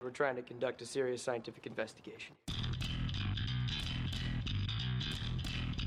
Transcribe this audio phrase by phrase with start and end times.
[0.00, 2.36] We're trying to conduct a serious scientific investigation.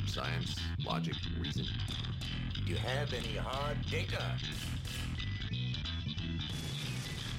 [0.05, 1.65] Science, logic, reason.
[2.53, 4.21] Do you have any hard data?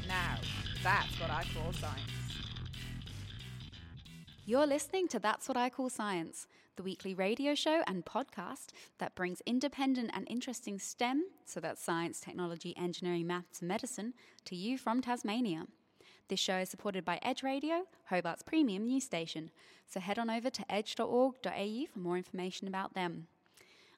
[0.09, 0.39] Now,
[0.83, 2.01] that's what I call science.
[4.47, 6.47] You're listening to That's What I Call Science,
[6.77, 8.69] the weekly radio show and podcast
[8.99, 14.15] that brings independent and interesting STEM, so that's science, technology, engineering, maths, and medicine,
[14.47, 15.67] to you from Tasmania.
[16.29, 19.51] This show is supported by Edge Radio, Hobart's premium news station,
[19.87, 23.27] so head on over to edge.org.au for more information about them.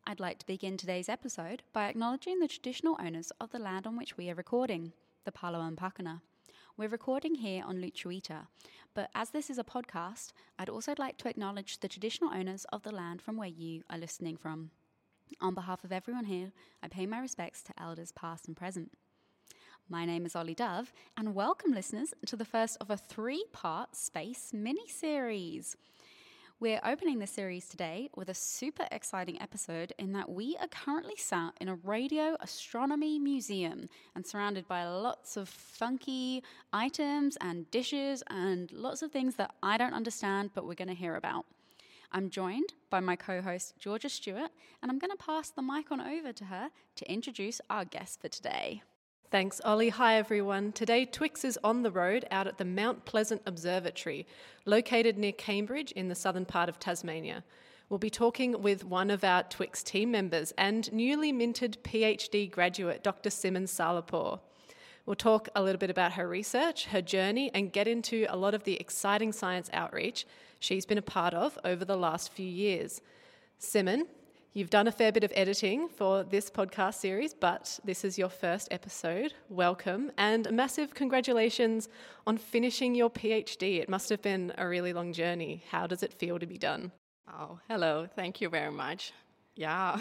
[0.07, 3.97] I'd like to begin today's episode by acknowledging the traditional owners of the land on
[3.97, 4.93] which we are recording,
[5.25, 6.23] the Palawa Pakana.
[6.77, 8.49] We're recording here on Lutruwita,
[8.95, 12.83] but as this is a podcast, I'd also like to acknowledge the traditional owners of
[12.83, 14.71] the land from where you are listening from.
[15.41, 18.91] On behalf of everyone here, I pay my respects to elders past and present.
[19.91, 23.95] My name is Olly Dove, and welcome, listeners, to the first of a three part
[23.95, 25.77] space mini series.
[26.59, 31.17] We're opening the series today with a super exciting episode in that we are currently
[31.17, 38.23] sat in a radio astronomy museum and surrounded by lots of funky items and dishes
[38.31, 41.45] and lots of things that I don't understand, but we're going to hear about.
[42.11, 45.93] I'm joined by my co host, Georgia Stewart, and I'm going to pass the mic
[45.93, 48.83] on over to her to introduce our guest for today.
[49.35, 49.89] Thanks, Olly.
[49.89, 50.71] Hi, everyone.
[50.71, 54.29] Today, Twix is on the road out at the Mount Pleasant Observatory,
[54.65, 57.43] located near Cambridge in the southern part of Tasmania.
[57.89, 63.03] We'll be talking with one of our Twix team members and newly minted PhD graduate,
[63.03, 63.29] Dr.
[63.29, 64.39] Simin Salarpour.
[65.05, 68.55] We'll talk a little bit about her research, her journey, and get into a lot
[68.55, 70.29] of the exciting science outreach
[70.61, 73.01] she's been a part of over the last few years.
[73.59, 74.07] Simin,
[74.57, 78.29] You've done a fair bit of editing for this podcast series, but this is your
[78.29, 79.35] first episode.
[79.49, 81.89] Welcome and massive congratulations
[82.25, 83.81] on finishing your PhD.
[83.81, 85.65] It must have been a really long journey.
[85.73, 86.93] How does it feel to be done?
[87.29, 88.07] Oh, hello.
[88.15, 89.13] Thank you very much.
[89.57, 89.99] Yeah,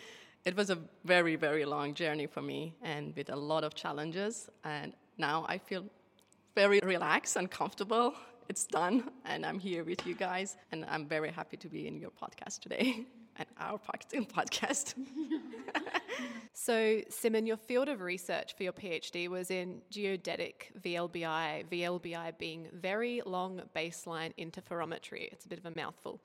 [0.44, 4.48] it was a very, very long journey for me and with a lot of challenges.
[4.64, 5.84] And now I feel
[6.56, 8.14] very relaxed and comfortable.
[8.48, 12.00] It's done, and I'm here with you guys, and I'm very happy to be in
[12.00, 13.06] your podcast today.
[13.36, 13.78] and our
[14.14, 14.94] podcast.
[16.52, 22.68] so, Simin, your field of research for your PhD was in geodetic VLBI, VLBI being
[22.72, 25.32] very long baseline interferometry.
[25.32, 26.20] It's a bit of a mouthful.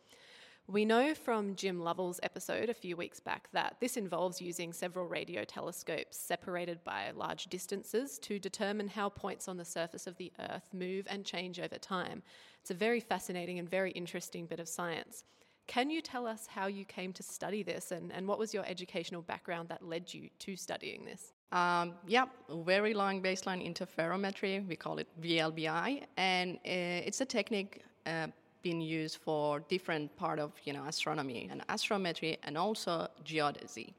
[0.69, 5.07] We know from Jim Lovell's episode a few weeks back that this involves using several
[5.07, 10.33] radio telescopes separated by large distances to determine how points on the surface of the
[10.51, 12.21] Earth move and change over time.
[12.59, 15.23] It's a very fascinating and very interesting bit of science.
[15.67, 18.65] Can you tell us how you came to study this and, and what was your
[18.65, 21.33] educational background that led you to studying this?
[21.51, 27.83] Um, yeah, very long baseline interferometry, we call it VLBI, and uh, it's a technique
[28.05, 28.27] uh,
[28.61, 33.93] being used for different part of you know astronomy and astrometry and also geodesy.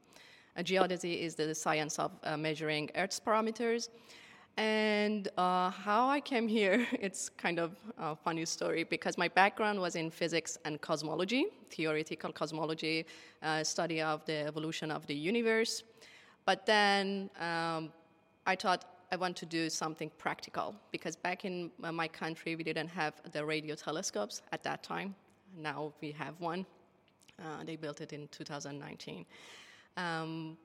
[0.57, 3.89] Uh, geodesy is the science of uh, measuring Earth's parameters
[4.59, 9.79] and uh, how I came here, it's kind of a funny story because my background
[9.79, 13.05] was in physics and cosmology, theoretical cosmology,
[13.41, 15.83] uh, study of the evolution of the universe.
[16.45, 17.93] But then um,
[18.45, 18.83] I thought
[19.13, 23.13] I want to do something practical because back in uh, my country we didn't have
[23.31, 25.15] the radio telescopes at that time.
[25.57, 26.65] Now we have one.
[27.39, 29.25] Uh, they built it in 2019.
[29.95, 30.57] Um,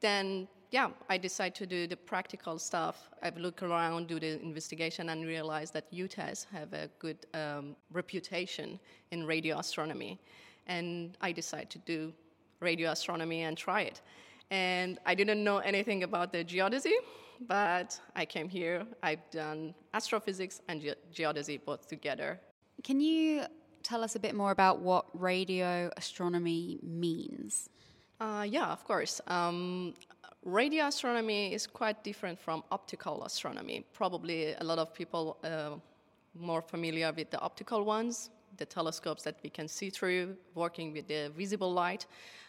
[0.00, 3.10] then yeah, I decided to do the practical stuff.
[3.22, 8.78] I've looked around, do the investigation, and realized that UTAS have a good um, reputation
[9.10, 10.20] in radio astronomy.
[10.68, 12.12] And I decided to do
[12.60, 14.00] radio astronomy and try it.
[14.50, 16.94] And I didn't know anything about the geodesy,
[17.48, 18.86] but I came here.
[19.02, 22.40] I've done astrophysics and ge- geodesy both together.
[22.84, 23.44] Can you
[23.82, 27.68] tell us a bit more about what radio astronomy means?
[28.20, 29.20] Uh, yeah, of course.
[29.28, 29.94] Um,
[30.44, 33.84] radio astronomy is quite different from optical astronomy.
[33.94, 35.76] Probably a lot of people uh,
[36.34, 41.08] more familiar with the optical ones, the telescopes that we can see through, working with
[41.08, 42.04] the visible light.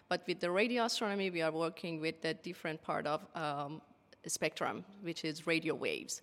[0.09, 3.81] But with the radio astronomy, we are working with the different part of um,
[4.27, 6.21] spectrum, which is radio waves.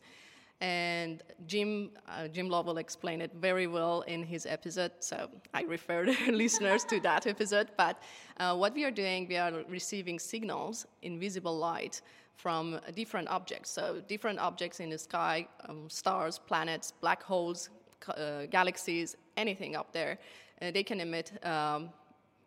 [0.60, 6.04] And Jim, uh, Jim Lovell explained it very well in his episode, so I refer
[6.26, 7.68] the listeners to that episode.
[7.76, 8.02] But
[8.38, 12.02] uh, what we are doing, we are receiving signals in visible light
[12.34, 13.70] from different objects.
[13.70, 17.70] So different objects in the sky, um, stars, planets, black holes,
[18.08, 20.18] uh, galaxies, anything up there,
[20.62, 21.90] uh, they can emit um,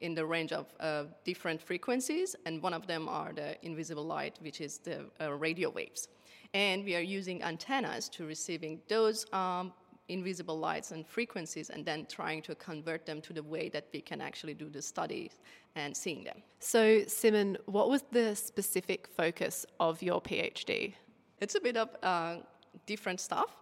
[0.01, 4.37] in the range of uh, different frequencies, and one of them are the invisible light,
[4.41, 6.07] which is the uh, radio waves.
[6.53, 9.73] And we are using antennas to receiving those um,
[10.09, 14.01] invisible lights and frequencies and then trying to convert them to the way that we
[14.01, 15.39] can actually do the studies
[15.75, 16.43] and seeing them.
[16.59, 20.93] So, Simin, what was the specific focus of your PhD?
[21.39, 22.37] It's a bit of uh,
[22.85, 23.57] different stuff,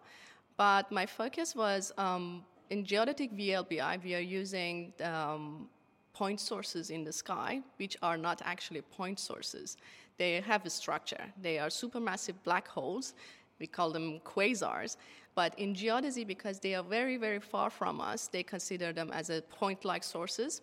[0.57, 5.69] but my focus was um, in geodetic VLBI, we are using um,
[6.13, 9.77] point sources in the sky, which are not actually point sources.
[10.19, 11.25] They have a structure.
[11.41, 13.15] They are supermassive black holes.
[13.59, 14.97] We call them quasars.
[15.33, 19.29] But in geodesy, because they are very, very far from us, they consider them as
[19.31, 20.61] a point like sources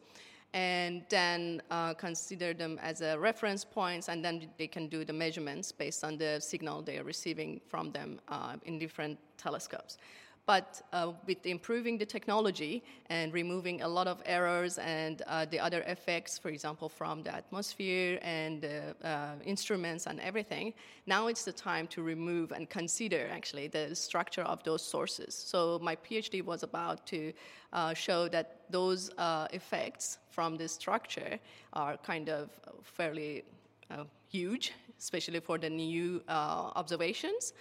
[0.53, 5.12] and then uh, consider them as a reference points, and then they can do the
[5.12, 9.99] measurements based on the signal they are receiving from them uh, in different telescopes.
[10.47, 15.59] But uh, with improving the technology and removing a lot of errors and uh, the
[15.59, 20.73] other effects, for example, from the atmosphere and the uh, instruments and everything,
[21.07, 25.35] now it's the time to remove and consider actually the structure of those sources.
[25.35, 27.33] So my PhD was about to
[27.73, 31.41] uh, show that those uh, effects from the structure
[31.73, 32.51] are kind of
[32.85, 33.43] fairly
[33.91, 37.53] uh, huge, especially for the new observations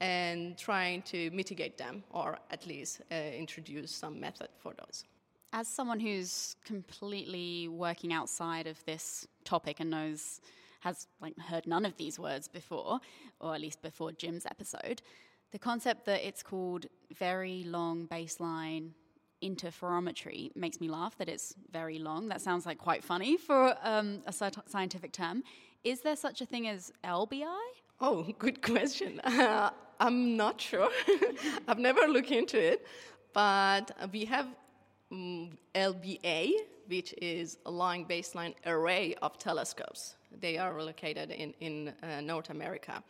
[0.00, 5.04] and trying to mitigate them or at least uh, introduce some method for those.
[5.52, 10.40] As someone who's completely working outside of this topic and knows
[10.80, 13.00] has like heard none of these words before,
[13.40, 15.02] or at least before Jim's episode,
[15.50, 16.86] the concept that it's called
[17.16, 18.90] very long baseline
[19.42, 22.28] interferometry makes me laugh that it's very long.
[22.28, 25.42] That sounds like quite funny for um, a scientific term.
[25.84, 27.56] Is there such a thing as LBI?
[28.00, 29.20] Oh, good question.
[29.20, 30.90] Uh, I'm not sure.
[31.68, 32.86] I've never looked into it,
[33.32, 34.46] but we have
[35.10, 36.52] um, mm, LBA,
[36.86, 40.16] which is a long baseline array of telescopes.
[40.40, 43.02] They are located in, in uh, North America.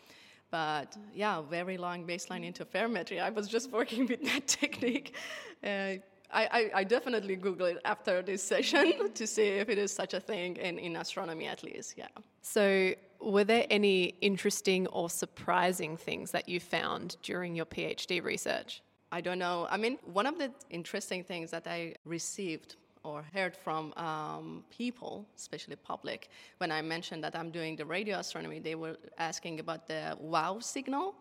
[0.51, 3.21] But yeah, very long baseline interferometry.
[3.21, 5.15] I was just working with that technique.
[5.63, 5.95] Uh,
[6.31, 10.15] I, I, I, definitely Google it after this session to see if it is such
[10.15, 11.95] a thing in, in astronomy, at least.
[11.97, 12.09] Yeah.
[12.43, 18.83] So, were there any interesting or surprising things that you found during your PhD research?
[19.11, 19.67] I don't know.
[19.71, 25.27] I mean, one of the interesting things that I received or heard from um, people,
[25.37, 26.29] especially public,
[26.59, 30.59] when I mentioned that I'm doing the radio astronomy, they were asking about the wow
[30.61, 31.15] signal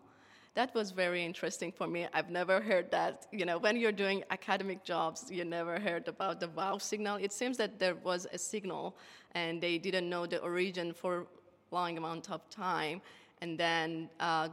[0.58, 2.08] that was very interesting for me.
[2.12, 3.26] I've never heard that.
[3.30, 7.14] You know, when you're doing academic jobs, you never heard about the wow signal.
[7.26, 8.96] It seems that there was a signal,
[9.36, 11.28] and they didn't know the origin for
[11.70, 13.00] long amount of time.
[13.40, 14.48] And then, uh,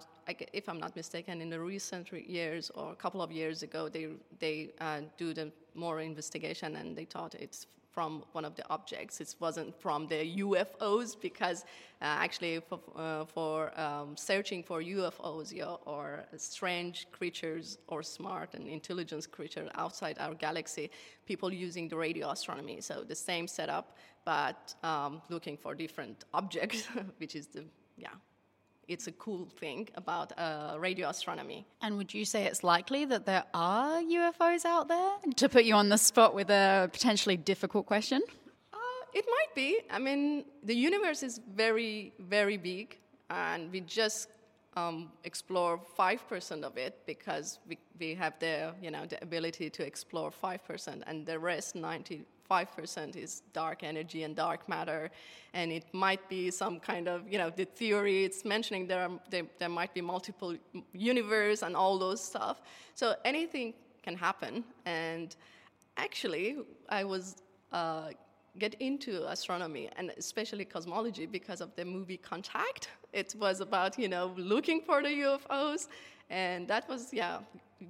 [0.53, 4.05] if I'm not mistaken, in the recent years or a couple of years ago, they
[4.37, 9.21] they uh, do the more investigation, and they thought it's from one of the objects.
[9.21, 11.63] It wasn't from the UFOs because
[12.01, 15.49] uh, actually for, uh, for um, searching for UFOs
[15.85, 20.91] or strange creatures or smart and intelligent creatures outside our galaxy,
[21.25, 22.81] people using the radio astronomy.
[22.81, 26.85] So the same setup, but um, looking for different objects,
[27.17, 27.63] which is the
[27.97, 28.09] yeah
[28.87, 31.65] it's a cool thing about uh, radio astronomy.
[31.81, 35.11] And would you say it's likely that there are UFOs out there?
[35.35, 38.21] To put you on the spot with a potentially difficult question?
[38.73, 38.77] Uh,
[39.13, 39.79] it might be.
[39.89, 42.97] I mean, the universe is very, very big,
[43.29, 44.29] and we just
[44.75, 49.85] um, explore 5% of it because we, we have the, you know, the ability to
[49.85, 55.09] explore 5%, and the rest, 90, 5% is dark energy and dark matter,
[55.53, 59.19] and it might be some kind of, you know, the theory it's mentioning there, are,
[59.29, 60.55] there, there might be multiple
[60.93, 62.61] universe and all those stuff.
[62.93, 63.73] So anything
[64.03, 65.35] can happen, and
[65.97, 66.57] actually,
[66.89, 67.37] I was
[67.71, 68.09] uh,
[68.59, 72.89] get into astronomy and especially cosmology because of the movie Contact.
[73.13, 75.87] It was about, you know, looking for the UFOs,
[76.29, 77.39] and that was, yeah,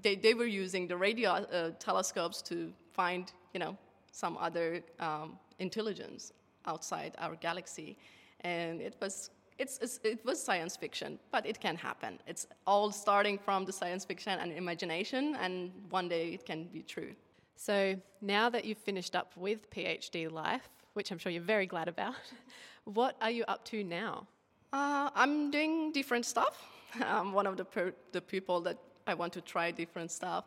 [0.01, 3.77] they, they were using the radio uh, telescopes to find, you know,
[4.15, 6.31] some other um, intelligence
[6.65, 7.97] outside our galaxy.
[8.41, 9.29] And it was,
[9.59, 12.19] it's, it's, it was science fiction, but it can happen.
[12.25, 16.81] It's all starting from the science fiction and imagination, and one day it can be
[16.81, 17.11] true.
[17.57, 21.89] So now that you've finished up with PhD life, which I'm sure you're very glad
[21.89, 22.15] about,
[22.85, 24.27] what are you up to now?
[24.71, 26.61] Uh, I'm doing different stuff.
[27.01, 30.45] I'm one of the, per- the people that I want to try different stuff.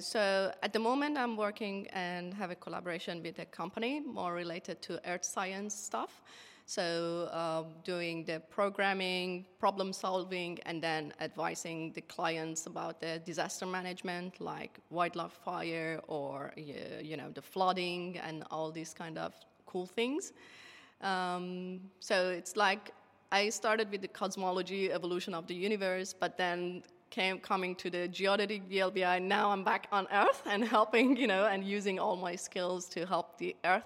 [0.00, 4.80] So at the moment, I'm working and have a collaboration with a company more related
[4.82, 6.22] to earth science stuff.
[6.68, 13.66] So uh, doing the programming, problem solving, and then advising the clients about the disaster
[13.66, 19.32] management, like wildlife fire or you know the flooding and all these kind of
[19.64, 20.32] cool things.
[21.02, 22.92] Um, so it's like
[23.30, 28.08] I started with the cosmology, evolution of the universe, but then came coming to the
[28.08, 29.22] geodetic VLBI.
[29.22, 33.06] Now I'm back on Earth and helping, you know, and using all my skills to
[33.06, 33.84] help the Earth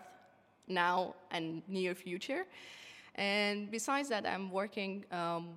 [0.68, 2.44] now and near future.
[3.16, 5.50] And besides that, I'm working um,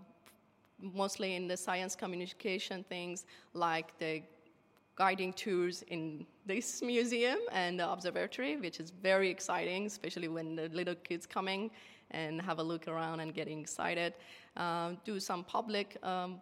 [0.80, 4.22] mostly in the science communication things like the
[4.96, 10.70] guiding tours in this museum and the observatory, which is very exciting, especially when the
[10.70, 11.72] little kids coming
[12.12, 14.14] and have a look around and getting excited.
[14.56, 16.42] Uh, do some public um,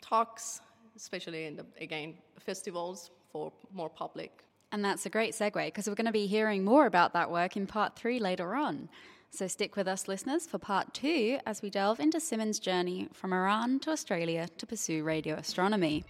[0.00, 0.60] talks,
[0.96, 4.44] especially in the again festivals for more public.
[4.72, 7.56] And that's a great segue because we're going to be hearing more about that work
[7.56, 8.88] in part three later on.
[9.30, 13.32] So stick with us, listeners, for part two as we delve into Simin's journey from
[13.32, 16.04] Iran to Australia to pursue radio astronomy.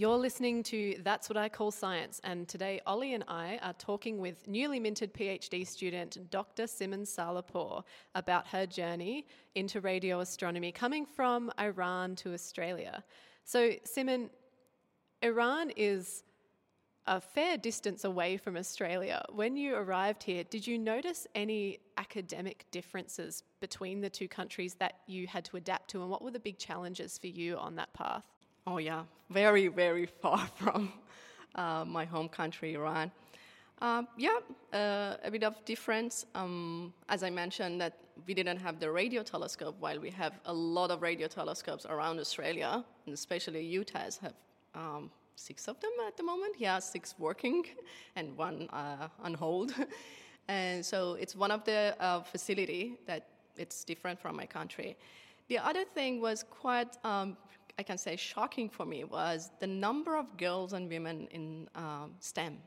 [0.00, 4.16] You're listening to That's What I Call Science, and today Olly and I are talking
[4.16, 6.66] with newly minted PhD student Dr.
[6.66, 7.82] Simin Salarpour
[8.14, 9.26] about her journey
[9.56, 13.04] into radio astronomy coming from Iran to Australia.
[13.44, 14.30] So, Simin,
[15.20, 16.24] Iran is
[17.06, 19.22] a fair distance away from Australia.
[19.30, 25.00] When you arrived here, did you notice any academic differences between the two countries that
[25.06, 27.92] you had to adapt to, and what were the big challenges for you on that
[27.92, 28.24] path?
[28.66, 30.92] Oh, yeah, very, very far from
[31.54, 33.10] uh, my home country, Iran.
[33.80, 34.38] Uh, yeah,
[34.74, 36.26] uh, a bit of difference.
[36.34, 37.94] Um, as I mentioned, that
[38.26, 42.20] we didn't have the radio telescope, while we have a lot of radio telescopes around
[42.20, 44.34] Australia, and especially UTAS have
[44.74, 46.56] um, six of them at the moment.
[46.58, 47.64] Yeah, six working,
[48.16, 49.74] and one uh, on hold.
[50.48, 54.96] and so it's one of the uh, facility that it's different from my country.
[55.48, 57.36] The other thing was quite um,
[57.80, 62.12] I can say shocking for me was the number of girls and women in um,
[62.20, 62.58] STEM.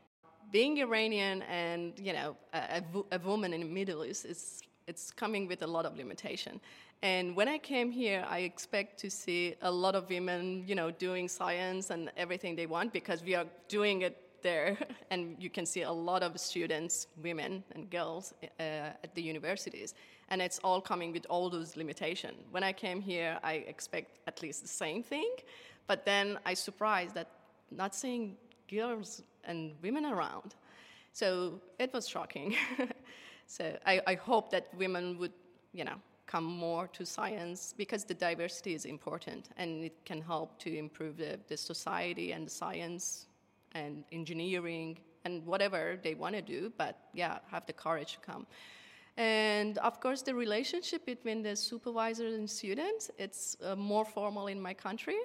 [0.50, 5.46] Being Iranian and you know a, a, woman in the Middle East is it's coming
[5.46, 6.60] with a lot of limitation.
[7.00, 10.90] And when I came here, I expect to see a lot of women, you know,
[10.90, 14.76] doing science and everything they want because we are doing it there,
[15.12, 19.94] and you can see a lot of students, women and girls, uh, at the universities,
[20.28, 22.44] and it's all coming with all those limitations.
[22.50, 25.30] When I came here, I expect at least the same thing,
[25.86, 27.28] but then I surprised that
[27.70, 28.36] not seeing
[28.70, 30.54] girls and women around,
[31.12, 32.56] so it was shocking.
[33.46, 35.32] so I, I hope that women would,
[35.72, 40.58] you know, come more to science because the diversity is important and it can help
[40.58, 43.26] to improve the, the society and the science
[43.72, 48.46] and engineering and whatever they want to do, but yeah, have the courage to come.
[49.16, 54.60] And of course, the relationship between the supervisor and students, it's uh, more formal in
[54.60, 55.18] my country.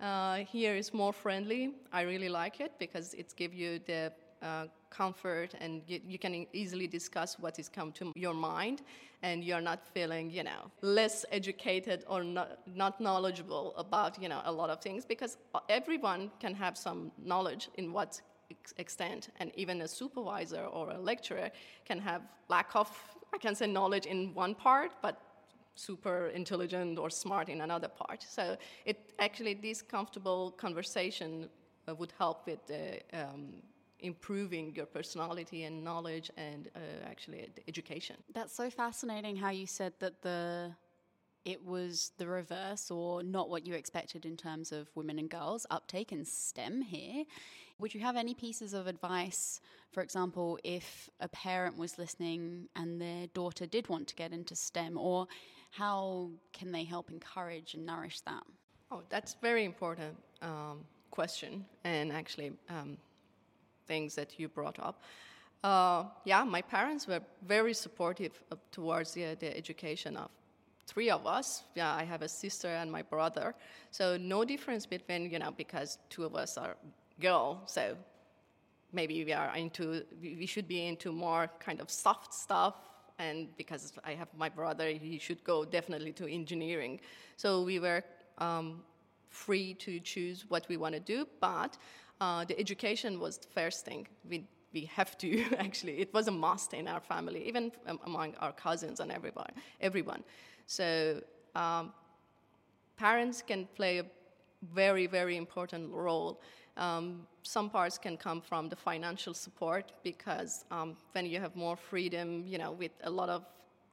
[0.00, 1.74] Uh, here is more friendly.
[1.92, 6.46] I really like it because it gives you the uh, comfort and you, you, can
[6.52, 8.80] easily discuss what is come to your mind
[9.22, 14.40] and you're not feeling you know less educated or not, not knowledgeable about you know
[14.46, 15.36] a lot of things because
[15.68, 18.20] everyone can have some knowledge in what
[18.78, 21.50] extent and even a supervisor or a lecturer
[21.84, 22.90] can have lack of
[23.32, 25.20] i can say knowledge in one part but
[25.74, 31.48] super intelligent or smart in another part so it actually this comfortable conversation
[31.88, 33.62] uh, would help with the um,
[34.02, 38.16] improving your personality and knowledge and uh, actually education.
[38.34, 40.74] That's so fascinating how you said that the
[41.46, 45.66] it was the reverse or not what you expected in terms of women and girls
[45.70, 47.24] uptake in STEM here.
[47.80, 49.60] Would you have any pieces of advice,
[49.90, 54.54] for example, if a parent was listening and their daughter did want to get into
[54.54, 55.26] STEM, or
[55.70, 58.42] how can they help encourage and nourish that?
[58.90, 62.98] Oh, that's very important um, question, and actually, um,
[63.86, 65.02] things that you brought up.
[65.64, 70.30] Uh, yeah, my parents were very supportive towards the, the education of
[70.86, 71.62] three of us.
[71.74, 73.54] Yeah, I have a sister and my brother.
[73.90, 76.76] So no difference between, you know, because two of us are
[77.20, 77.96] girl, so
[78.92, 82.74] maybe we are into, we should be into more kind of soft stuff.
[83.18, 87.00] And because I have my brother, he should go definitely to engineering.
[87.36, 88.02] So we were
[88.38, 88.82] um,
[89.28, 91.76] free to choose what we want to do, but
[92.20, 94.06] uh, the education was the first thing.
[94.28, 96.00] We, we have to, actually.
[96.00, 97.72] It was a must in our family, even
[98.04, 100.24] among our cousins and everybody, everyone.
[100.66, 101.22] So
[101.54, 101.92] um,
[102.96, 104.04] parents can play a
[104.74, 106.40] very, very important role.
[106.76, 111.76] Um, some parts can come from the financial support because um, when you have more
[111.76, 113.44] freedom, you know, with a lot of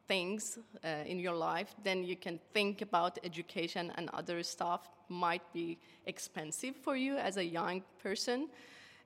[0.07, 5.41] things uh, in your life, then you can think about education and other stuff might
[5.53, 8.49] be expensive for you as a young person,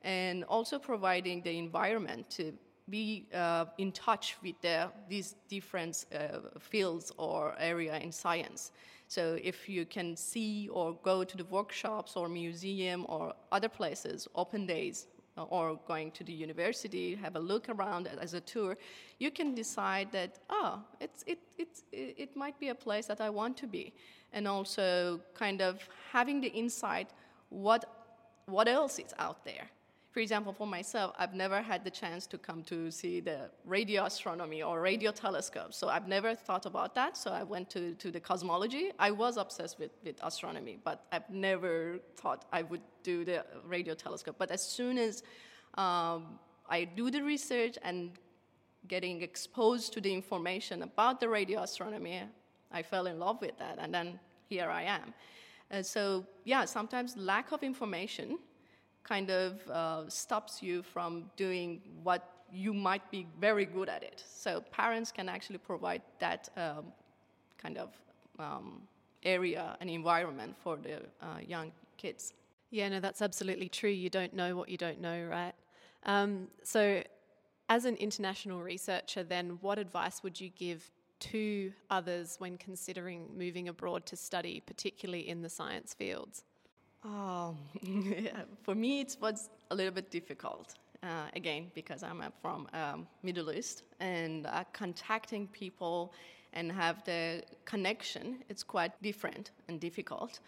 [0.04, 2.54] and also providing the environment to
[2.92, 8.72] be uh, in touch with the, these different uh, fields or area in science.
[9.08, 14.28] So if you can see or go to the workshops or museum or other places,
[14.36, 15.08] open days,
[15.38, 18.78] uh, or going to the university, have a look around as a tour,
[19.20, 21.40] you can decide that, oh, it's, it,
[21.92, 23.94] it might be a place that I want to be.
[24.34, 25.80] And also kind of
[26.12, 27.12] having the insight
[27.50, 27.86] what,
[28.46, 29.70] what else is out there
[30.12, 34.04] for example, for myself, I've never had the chance to come to see the radio
[34.04, 35.74] astronomy or radio telescope.
[35.74, 37.16] So I've never thought about that.
[37.16, 38.92] So I went to, to the cosmology.
[39.00, 43.94] I was obsessed with, with astronomy, but I've never thought I would do the radio
[43.94, 44.36] telescope.
[44.38, 45.24] But as soon as
[45.76, 46.40] um,
[46.70, 48.12] I do the research and
[48.90, 52.22] getting exposed to the information about the radio astronomy,
[52.70, 53.78] I fell in love with that.
[53.80, 55.14] And then here I am.
[55.72, 58.40] Uh, so, yeah, sometimes lack of information
[59.04, 64.24] kind of uh, stops you from doing what you might be very good at it.
[64.28, 66.86] So parents can actually provide that um,
[67.58, 67.90] kind of
[68.40, 68.82] um,
[69.24, 72.34] area and environment for the uh, young kids.
[72.72, 73.90] Yeah, no, that's absolutely true.
[73.90, 75.54] You don't know what you don't know, right?
[76.06, 77.04] Um, so,
[77.70, 80.90] as an international researcher, then what advice would you give
[81.20, 86.44] to others when considering moving abroad to study, particularly in the science fields?
[87.06, 87.58] Um,
[88.64, 90.76] for me, it was a little bit difficult.
[91.04, 96.14] Uh, again, because I'm from um, Middle East and uh, contacting people
[96.54, 100.42] and have the connection, it's quite different and difficult.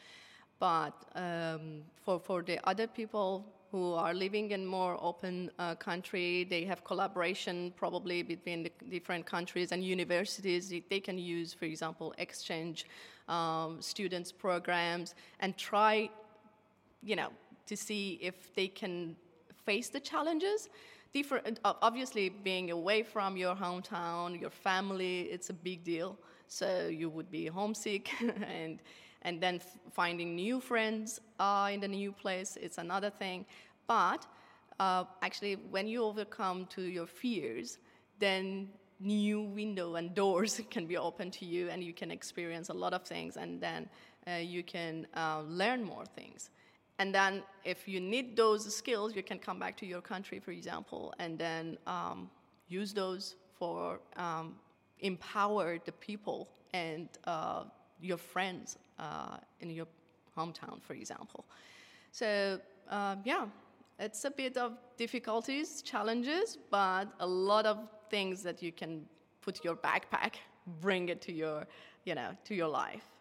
[0.59, 6.43] But um, for, for the other people who are living in more open uh, country,
[6.47, 10.71] they have collaboration probably between the different countries and universities.
[10.87, 12.85] They can use, for example, exchange
[13.27, 16.09] um, students programs and try
[17.03, 17.29] you know,
[17.67, 19.15] to see if they can
[19.65, 20.69] face the challenges.
[21.13, 26.17] Different, obviously, being away from your hometown, your family, it's a big deal.
[26.47, 28.09] So you would be homesick,
[28.47, 28.79] and
[29.23, 33.45] and then finding new friends uh, in the new place, it's another thing.
[33.87, 34.25] But
[34.79, 37.77] uh, actually, when you overcome to your fears,
[38.19, 42.73] then new window and doors can be open to you, and you can experience a
[42.73, 43.89] lot of things, and then
[44.27, 46.49] uh, you can uh, learn more things.
[46.99, 50.51] And then if you need those skills, you can come back to your country, for
[50.51, 52.29] example, and then um,
[52.67, 54.55] use those for um,
[54.99, 57.63] empower the people and uh,
[57.99, 59.87] your friends uh, in your
[60.37, 61.45] hometown, for example.
[62.11, 63.45] So uh, yeah,
[63.99, 67.77] it's a bit of difficulties, challenges, but a lot of
[68.09, 69.05] things that you can
[69.41, 70.35] put your backpack,
[70.81, 71.67] bring it to your,
[72.05, 73.12] you know, to your life.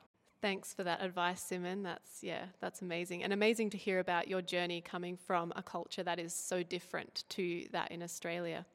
[0.42, 1.84] Thanks for that advice, Simin.
[1.84, 3.22] That's yeah, that's amazing.
[3.22, 7.22] And amazing to hear about your journey coming from a culture that is so different
[7.30, 8.66] to that in Australia.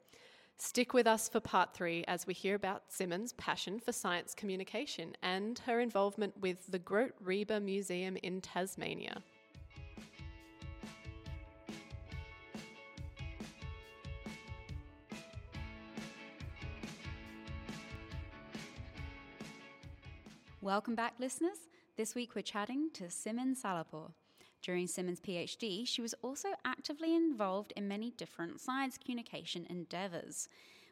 [0.56, 5.14] Stick with us for part three as we hear about Simin's passion for science communication
[5.22, 9.22] and her involvement with the Grote Reber Museum in Tasmania.
[20.60, 21.68] Welcome back, listeners.
[21.96, 24.10] This week we're chatting to Simin Salarpour.
[24.60, 30.48] During Simin's PhD, she was also actively involved in many different science communication endeavours,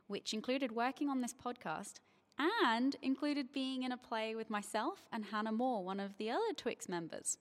[0.06, 1.94] which included working on this podcast
[2.38, 6.52] and included being in a play with myself and Hannah Moore, one of the other
[6.56, 7.38] Twix members.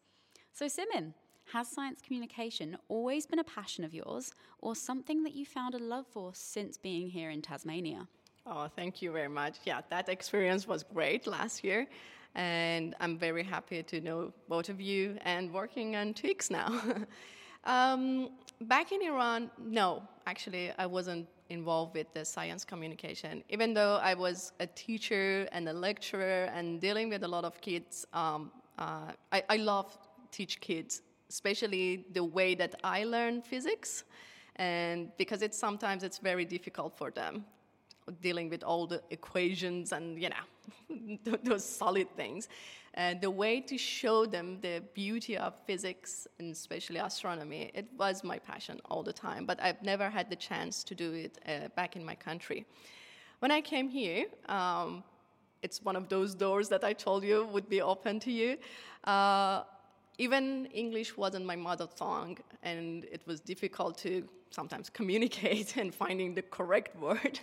[0.52, 1.14] So, Simin,
[1.54, 5.78] has science communication always been a passion of yours or something that you found a
[5.78, 8.08] love for since being here in Tasmania?
[8.48, 9.56] Oh, thank you very much.
[9.64, 11.88] Yeah, that experience was great last year
[12.36, 16.80] and I'm very happy to know both of you and working on Twix now.
[17.64, 18.30] um,
[18.62, 23.44] back in Iran, no, actually, I wasn't involved with the science communication.
[23.50, 27.60] Even though I was a teacher and a lecturer and dealing with a lot of
[27.62, 29.98] kids, um, uh, I, I love
[30.32, 34.04] teach kids, especially the way that I learn physics,
[34.58, 37.46] and because it's sometimes it's very difficult for them
[38.22, 42.48] dealing with all the equations and you know those solid things.
[42.98, 48.24] And the way to show them the beauty of physics and especially astronomy it was
[48.24, 51.68] my passion all the time but i've never had the chance to do it uh,
[51.76, 52.66] back in my country.
[53.40, 55.04] When i came here um,
[55.62, 58.58] it's one of those doors that i told you would be open to you.
[59.04, 59.64] Uh,
[60.18, 66.34] even english wasn't my mother tongue and it was difficult to sometimes communicate and finding
[66.34, 67.40] the correct word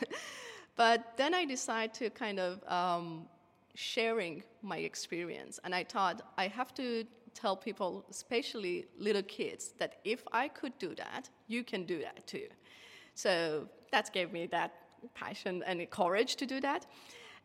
[0.77, 3.27] But then I decided to kind of um,
[3.75, 7.05] sharing my experience, and I thought I have to
[7.35, 12.27] tell people, especially little kids, that if I could do that, you can do that
[12.27, 12.49] too.
[13.15, 14.73] So that gave me that
[15.15, 16.87] passion and courage to do that.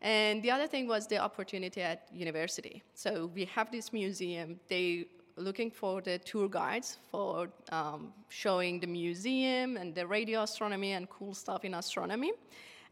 [0.00, 2.82] And the other thing was the opportunity at university.
[2.94, 4.60] So we have this museum.
[4.68, 10.92] They looking for the tour guides for um, showing the museum and the radio astronomy
[10.92, 12.32] and cool stuff in astronomy.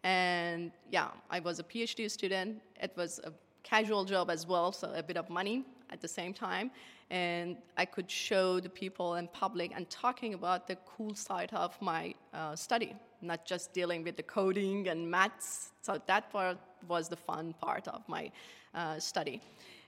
[0.06, 2.62] And yeah, I was a PhD student.
[2.80, 3.32] It was a
[3.64, 6.70] casual job as well, so a bit of money at the same time.
[7.10, 11.76] And I could show the people and public and talking about the cool side of
[11.80, 15.72] my uh, study, not just dealing with the coding and maths.
[15.82, 18.30] So that part was the fun part of my
[18.76, 19.40] uh, study.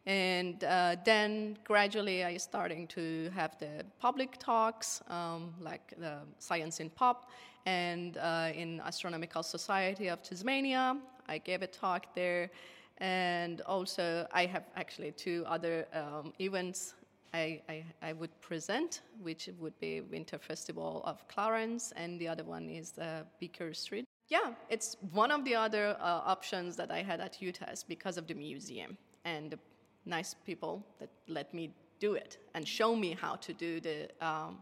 [0.04, 6.80] And uh, then gradually I starting to have the public talks, um, like the Science
[6.80, 7.30] in Pop,
[7.68, 10.96] and uh, in Astronomical Society of Tasmania.
[11.34, 12.50] I gave a talk there,
[12.98, 16.94] and also I have actually two other um, events
[17.34, 22.42] I, I, I, would present, which would be Winter Festival of Clarence, and the other
[22.42, 24.06] one is uh, Beaker Street.
[24.28, 28.26] Yeah, it's one of the other uh, options that I had at UTAS because of
[28.26, 29.58] the museum and the
[30.06, 34.58] nice people that let me do it and show me how to do the, um,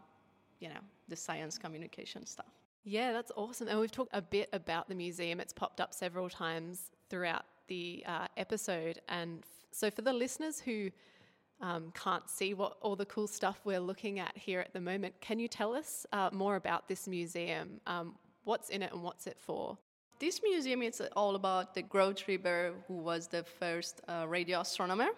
[0.59, 2.56] you know, the science communication stuff.
[2.89, 3.67] Yeah, that's awesome.
[3.67, 5.41] And we've talked a bit about the museum.
[5.41, 9.01] It's popped up several times throughout the uh, episode.
[9.09, 10.93] And f- so, for the listeners who
[11.61, 15.21] um, can't see what all the cool stuff we're looking at here at the moment,
[15.21, 17.81] can you tell us uh, more about this museum?
[17.89, 19.77] Um, what's in it and what's it for?
[20.21, 25.09] This museum is all about the Grote Reber, who was the first uh, radio astronomer.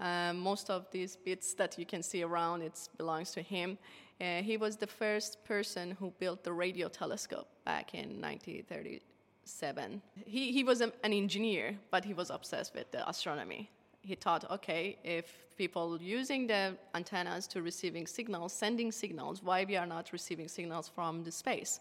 [0.00, 3.76] Uh, most of these bits that you can see around, it belongs to him.
[4.20, 10.02] Uh, he was the first person who built the radio telescope back in 1937.
[10.24, 13.70] He, he was a, an engineer, but he was obsessed with the astronomy
[14.04, 15.24] he thought, okay, if
[15.56, 20.88] people using the antennas to receiving signals, sending signals, why we are not receiving signals
[20.88, 21.80] from the space?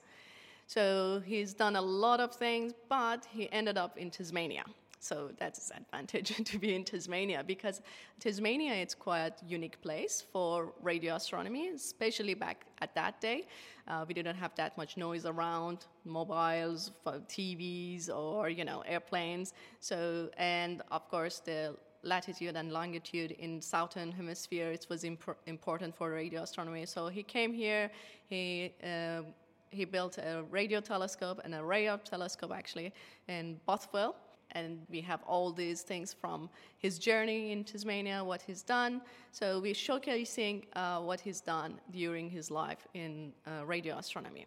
[0.68, 4.64] So he's done a lot of things, but he ended up in Tasmania.
[5.04, 7.82] So that's his advantage to be in Tasmania because
[8.20, 13.46] Tasmania is quite a unique place for radio astronomy, especially back at that day.
[13.88, 19.54] Uh, we didn't have that much noise around, mobiles, TVs, or you know airplanes.
[19.82, 24.72] So and of course the latitude and longitude in southern hemisphere.
[24.72, 26.86] It was imp- important for radio astronomy.
[26.86, 27.92] So he came here.
[28.30, 29.24] He uh,
[29.70, 32.94] he built a radio telescope and a radio telescope actually
[33.28, 34.16] in Bothwell.
[34.52, 39.02] And we have all these things from his journey in Tasmania, what he's done.
[39.32, 44.46] So we're showcasing uh, what he's done during his life in uh, radio astronomy.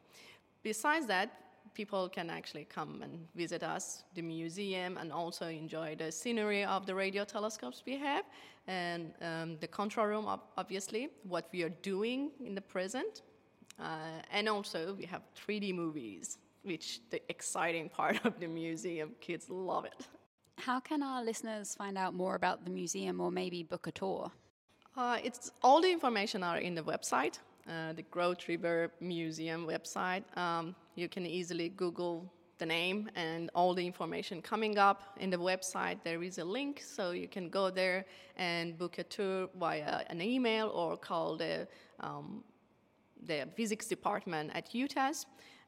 [0.63, 1.31] Besides that,
[1.77, 6.87] people can actually come and visit us, the museum, and also enjoy the scenery of
[6.87, 8.25] the radio telescopes we have,
[8.67, 13.23] and um, the control room, obviously, what we are doing in the present.
[13.79, 19.13] Uh, and also, we have 3D movies, which the exciting part of the museum.
[19.21, 20.07] Kids love it.
[20.59, 24.31] How can our listeners find out more about the museum or maybe book a tour?
[24.97, 30.25] Uh, it's all the information are in the website, uh, the Grote Reber Museum website.
[30.37, 35.37] Um, you can easily Google the name and all the information coming up in the
[35.37, 35.99] website.
[36.03, 40.23] There is a link, so you can go there and book a tour via an
[40.23, 41.69] email or call the
[42.01, 42.43] um,
[43.27, 45.27] the physics department at UTAS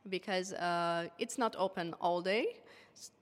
[0.08, 2.58] because uh, it's not open all day.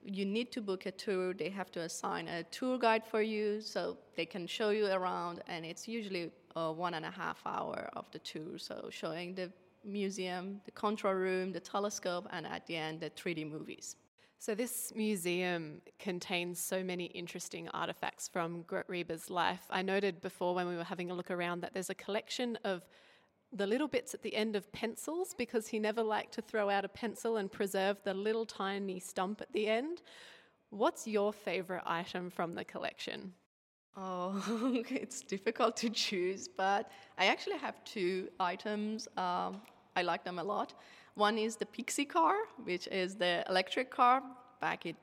[0.04, 1.34] You need to book a tour.
[1.34, 5.42] They have to assign a tour guide for you so they can show you around,
[5.48, 8.58] and it's usually uh, one and a half hour of the tour.
[8.58, 9.50] So showing the
[9.84, 13.96] museum, the control room, the telescope, and at the end, the 3D movies.
[14.38, 19.62] So, this museum contains so many interesting artifacts from Grote Reber's life.
[19.70, 22.84] I noted before when we were having a look around that there's a collection of
[23.52, 26.84] the little bits at the end of pencils because he never liked to throw out
[26.84, 30.02] a pencil and preserve the little tiny stump at the end.
[30.70, 33.32] What's your favourite item from the collection?
[33.96, 39.08] Oh, it's difficult to choose, but I actually have two items.
[39.16, 39.62] Um,
[39.94, 40.74] I like them a lot.
[41.14, 44.22] One is the Pixie car, which is the electric car.
[44.60, 44.96] Back in,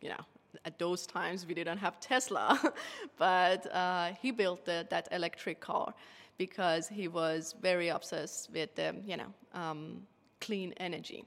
[0.00, 0.24] you know,
[0.64, 2.60] at those times we didn't have Tesla,
[3.16, 5.94] but uh, he built the, that electric car
[6.36, 10.02] because he was very obsessed with, the, you know, um,
[10.40, 11.24] clean energy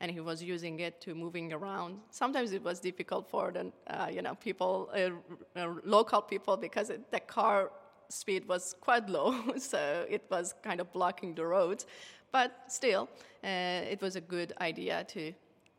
[0.00, 1.98] and he was using it to moving around.
[2.10, 5.10] Sometimes it was difficult for the uh, you know people, uh,
[5.58, 7.70] uh, local people, because it, the car
[8.08, 11.86] speed was quite low, so it was kind of blocking the roads.
[12.32, 13.08] But still,
[13.44, 15.32] uh, it was a good idea to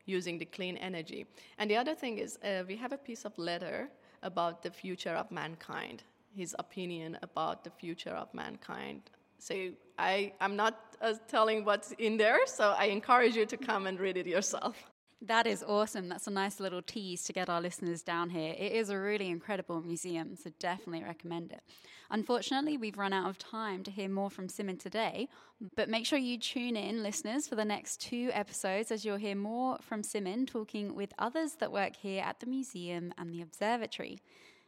[0.06, 1.26] using the clean energy.
[1.58, 3.88] And the other thing is, uh, we have a piece of letter
[4.22, 6.02] about the future of mankind,
[6.34, 9.02] his opinion about the future of mankind.
[9.38, 13.86] So I, I'm not uh, telling what's in there, so I encourage you to come
[13.86, 14.76] and read it yourself.
[15.22, 16.08] That is awesome.
[16.08, 18.54] That's a nice little tease to get our listeners down here.
[18.56, 21.62] It is a really incredible museum, so definitely recommend it.
[22.10, 25.28] Unfortunately, we've run out of time to hear more from Simin today,
[25.74, 29.34] but make sure you tune in, listeners, for the next two episodes as you'll hear
[29.34, 34.20] more from Simin talking with others that work here at the museum and the observatory.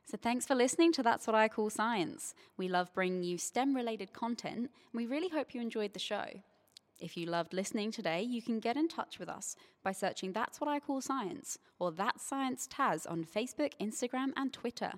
[0.06, 2.34] So, thanks for listening to That's What I Call Science.
[2.56, 6.24] We love bringing you STEM related content, and we really hope you enjoyed the show.
[7.00, 10.61] If you loved listening today, you can get in touch with us by searching That's
[10.61, 14.92] What I Call Science or That's Science Taz on Facebook, Instagram, and Twitter.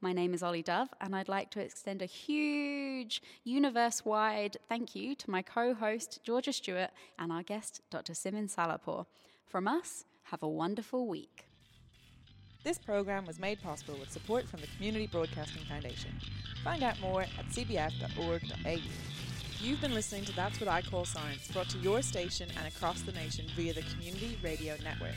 [0.00, 4.96] My name is Olly Dove, and I'd like to extend a huge universe wide thank
[4.96, 8.14] you to my co host, Georgia Stewart, and our guest, Dr.
[8.14, 9.06] Simin Salarpour.
[9.46, 11.46] From us, have a wonderful week.
[12.64, 16.10] This program was made possible with support from the Community Broadcasting Foundation.
[16.64, 19.25] Find out more at cbf.org.au.
[19.66, 23.02] You've been listening to That's What I Call Science, brought to your station and across
[23.02, 25.16] the nation via the Community Radio Network.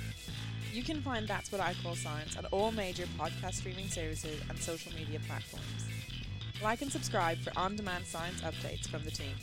[0.74, 4.58] You can find That's What I Call Science on all major podcast streaming services and
[4.58, 5.86] social media platforms.
[6.64, 9.36] Like and subscribe for on demand science updates from the team.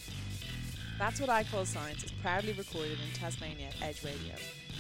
[0.98, 4.34] That's What I Call Science is proudly recorded in Tasmania at Edge Radio.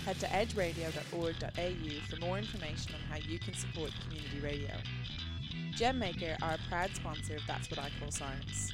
[0.04, 4.74] Head to edgeradio.org.au for more information on how you can support community radio.
[5.76, 8.72] GemMaker are a proud sponsor of That's What I Call Science.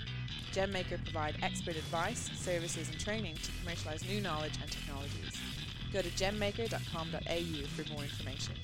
[0.52, 5.40] GemMaker provide expert advice, services, and training to commercialise new knowledge and technologies.
[5.92, 8.54] Go to gemmaker.com.au for more information.